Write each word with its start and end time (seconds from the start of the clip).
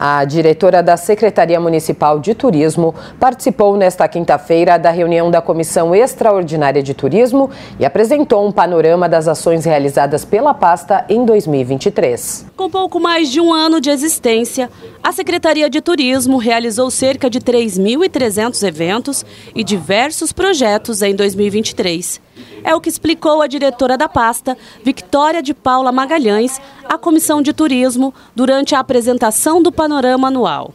A 0.00 0.24
diretora 0.24 0.80
da 0.80 0.96
Secretaria 0.96 1.58
Municipal 1.58 2.20
de 2.20 2.32
Turismo 2.32 2.94
participou 3.18 3.76
nesta 3.76 4.06
quinta-feira 4.06 4.78
da 4.78 4.92
reunião 4.92 5.28
da 5.28 5.42
Comissão 5.42 5.92
Extraordinária 5.92 6.80
de 6.80 6.94
Turismo 6.94 7.50
e 7.80 7.84
apresentou 7.84 8.46
um 8.46 8.52
panorama 8.52 9.08
das 9.08 9.26
ações 9.26 9.64
realizadas 9.64 10.24
pela 10.24 10.54
pasta 10.54 11.04
em 11.08 11.24
2023. 11.24 12.46
Com 12.56 12.70
pouco 12.70 13.00
mais 13.00 13.28
de 13.28 13.40
um 13.40 13.52
ano 13.52 13.80
de 13.80 13.90
existência, 13.90 14.70
a 15.02 15.10
Secretaria 15.10 15.68
de 15.68 15.80
Turismo 15.80 16.36
realizou 16.38 16.92
cerca 16.92 17.28
de 17.28 17.40
3.300 17.40 18.64
eventos 18.68 19.26
e 19.52 19.64
diversos 19.64 20.32
projetos 20.32 21.02
em 21.02 21.12
2023. 21.12 22.20
É 22.62 22.74
o 22.74 22.80
que 22.80 22.88
explicou 22.88 23.40
a 23.40 23.46
diretora 23.46 23.96
da 23.96 24.08
pasta, 24.08 24.56
Victória 24.84 25.42
de 25.42 25.54
Paula 25.54 25.90
Magalhães, 25.92 26.60
à 26.88 26.96
Comissão 26.96 27.42
de 27.42 27.52
Turismo 27.52 28.14
durante 28.34 28.74
a 28.74 28.80
apresentação 28.80 29.62
do 29.62 29.70
panorama 29.70 30.28
anual. 30.28 30.72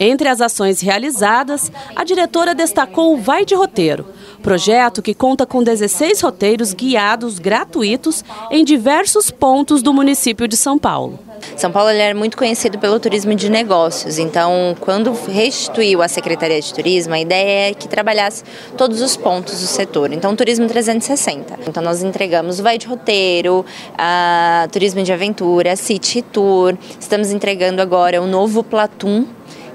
Entre 0.00 0.28
as 0.28 0.40
ações 0.40 0.80
realizadas, 0.80 1.70
a 1.94 2.02
diretora 2.02 2.54
destacou 2.54 3.12
o 3.12 3.18
Vai 3.18 3.44
de 3.44 3.54
Roteiro, 3.54 4.06
projeto 4.42 5.02
que 5.02 5.14
conta 5.14 5.46
com 5.46 5.62
16 5.62 6.20
roteiros 6.20 6.72
guiados 6.72 7.38
gratuitos 7.38 8.24
em 8.50 8.64
diversos 8.64 9.30
pontos 9.30 9.82
do 9.82 9.92
município 9.92 10.48
de 10.48 10.56
São 10.56 10.78
Paulo. 10.78 11.18
São 11.56 11.70
Paulo 11.70 11.90
é 11.90 12.14
muito 12.14 12.36
conhecido 12.36 12.78
pelo 12.78 12.98
turismo 12.98 13.34
de 13.34 13.50
negócios, 13.50 14.18
então 14.18 14.76
quando 14.80 15.12
restituiu 15.12 16.02
a 16.02 16.08
Secretaria 16.08 16.60
de 16.60 16.72
Turismo, 16.72 17.14
a 17.14 17.20
ideia 17.20 17.70
é 17.70 17.74
que 17.74 17.88
trabalhasse 17.88 18.44
todos 18.76 19.00
os 19.00 19.16
pontos 19.16 19.60
do 19.60 19.66
setor. 19.66 20.12
Então, 20.12 20.34
turismo 20.34 20.66
360. 20.66 21.58
Então, 21.66 21.82
nós 21.82 22.02
entregamos 22.02 22.58
o 22.58 22.62
Vai 22.62 22.78
de 22.78 22.86
Roteiro, 22.86 23.64
a 23.96 24.68
Turismo 24.72 25.02
de 25.02 25.12
Aventura, 25.12 25.76
City 25.76 26.22
Tour. 26.22 26.76
Estamos 26.98 27.30
entregando 27.32 27.82
agora 27.82 28.20
o 28.20 28.26
novo 28.26 28.62
Platum, 28.62 29.26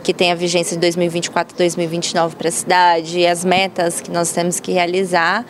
que 0.04 0.14
tem 0.14 0.32
a 0.32 0.36
vigência 0.36 0.76
de 0.76 0.82
2024 0.82 1.56
e 1.56 1.58
2029 1.58 2.36
para 2.36 2.50
a 2.50 2.52
cidade, 2.52 3.26
as 3.26 3.44
metas 3.44 4.02
que 4.02 4.12
nós 4.12 4.32
temos 4.32 4.60
que 4.60 4.72
realizar. 4.72 5.46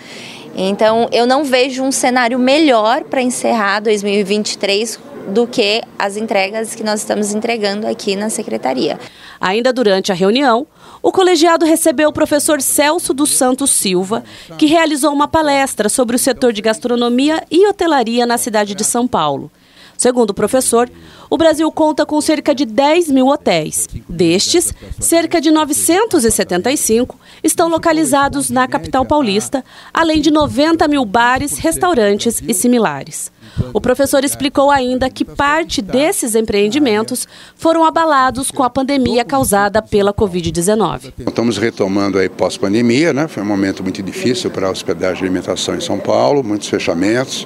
Então, 0.55 1.07
eu 1.11 1.27
não 1.27 1.43
vejo 1.43 1.83
um 1.83 1.91
cenário 1.91 2.39
melhor 2.39 3.03
para 3.03 3.21
encerrar 3.21 3.79
2023 3.79 4.99
do 5.27 5.45
que 5.45 5.81
as 5.99 6.17
entregas 6.17 6.73
que 6.73 6.83
nós 6.83 7.01
estamos 7.01 7.33
entregando 7.33 7.85
aqui 7.85 8.15
na 8.15 8.29
secretaria. 8.29 8.97
Ainda 9.39 9.73
durante 9.73 10.11
a 10.11 10.15
reunião, 10.15 10.65
o 11.01 11.11
colegiado 11.11 11.65
recebeu 11.65 12.09
o 12.09 12.13
professor 12.13 12.61
Celso 12.61 13.13
dos 13.13 13.31
Santos 13.31 13.69
Silva, 13.71 14.23
que 14.57 14.65
realizou 14.65 15.13
uma 15.13 15.27
palestra 15.27 15.89
sobre 15.89 16.15
o 16.15 16.19
setor 16.19 16.53
de 16.53 16.61
gastronomia 16.61 17.43
e 17.51 17.67
hotelaria 17.67 18.25
na 18.25 18.37
cidade 18.37 18.73
de 18.73 18.83
São 18.83 19.07
Paulo. 19.07 19.51
Segundo 19.97 20.29
o 20.29 20.33
professor, 20.33 20.89
o 21.29 21.37
Brasil 21.37 21.69
conta 21.71 22.05
com 22.05 22.21
cerca 22.21 22.53
de 22.53 22.65
10 22.65 23.09
mil 23.09 23.27
hotéis. 23.27 23.87
Destes, 24.07 24.71
cerca 24.99 25.41
de 25.41 25.49
975 25.49 27.19
estão 27.43 27.67
localizados 27.67 28.49
na 28.51 28.67
capital 28.67 29.03
paulista, 29.05 29.65
além 29.91 30.21
de 30.21 30.29
90 30.29 30.87
mil 30.87 31.03
bares, 31.03 31.57
restaurantes 31.57 32.41
e 32.47 32.53
similares. 32.53 33.31
O 33.73 33.81
professor 33.81 34.23
explicou 34.23 34.71
ainda 34.71 35.09
que 35.09 35.25
parte 35.25 35.81
desses 35.81 36.35
empreendimentos 36.35 37.27
foram 37.55 37.85
abalados 37.85 38.51
com 38.51 38.63
a 38.63 38.69
pandemia 38.69 39.23
causada 39.25 39.81
pela 39.81 40.13
Covid-19. 40.13 41.13
Estamos 41.19 41.57
retomando 41.57 42.17
aí 42.17 42.29
pós-pandemia, 42.29 43.13
né? 43.13 43.27
Foi 43.27 43.43
um 43.43 43.45
momento 43.45 43.83
muito 43.83 44.01
difícil 44.01 44.49
para 44.49 44.67
a 44.67 44.71
hospedagem 44.71 45.23
e 45.23 45.25
alimentação 45.25 45.75
em 45.75 45.81
São 45.81 45.99
Paulo, 45.99 46.43
muitos 46.43 46.67
fechamentos 46.67 47.45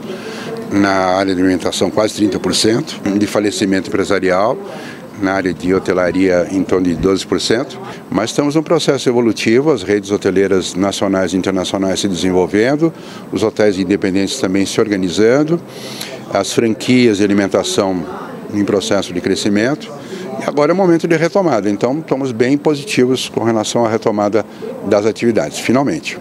na 0.72 1.17
área 1.17 1.35
de 1.35 1.41
alimentação 1.41 1.91
quase 1.91 2.25
30%, 2.25 3.17
de 3.17 3.27
falecimento 3.27 3.89
empresarial, 3.89 4.57
na 5.20 5.34
área 5.34 5.54
de 5.54 5.73
hotelaria 5.73 6.48
em 6.52 6.64
torno 6.64 6.88
de 6.88 6.95
12%, 6.95 7.78
mas 8.09 8.30
estamos 8.30 8.56
num 8.56 8.64
processo 8.64 9.09
evolutivo, 9.09 9.72
as 9.72 9.84
redes 9.84 10.12
hoteleiras 10.12 10.76
nacionais 10.76 11.34
e 11.34 11.38
internacionais 11.38 12.00
se 12.00 12.08
desenvolvendo, 12.08 12.94
os 13.31 13.44
hotéis 13.44 13.78
independentes 13.78 14.40
também 14.40 14.66
se 14.66 14.80
organizando, 14.80 15.59
as 16.34 16.53
franquias 16.53 17.18
de 17.18 17.24
alimentação 17.24 18.06
em 18.53 18.63
processo 18.63 19.13
de 19.13 19.22
crescimento. 19.22 19.91
E 20.41 20.50
agora 20.50 20.72
é 20.72 20.74
o 20.74 20.78
momento 20.78 21.08
de 21.08 21.16
retomada, 21.16 21.69
então 21.69 22.00
estamos 22.00 22.31
bem 22.31 22.58
positivos 22.58 23.30
com 23.30 23.44
relação 23.44 23.85
à 23.85 23.90
retomada 23.90 24.46
das 24.88 25.06
atividades, 25.06 25.59
finalmente. 25.59 26.19